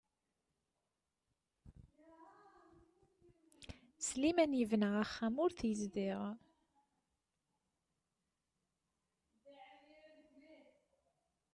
Sliman 4.07 4.51
yebna 4.59 4.89
axxam 5.03 5.35
ur 5.43 5.51
t-yezdiɣ. 5.57 6.19